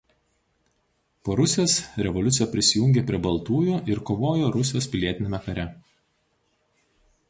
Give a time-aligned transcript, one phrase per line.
[1.27, 1.75] Po Rusijos
[2.07, 5.69] revoliucija prisijungė prie baltųjų ir kovojo Rusijos pilietiniame kare.